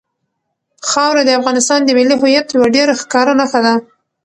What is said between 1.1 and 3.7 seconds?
د افغانستان د ملي هویت یوه ډېره ښکاره نښه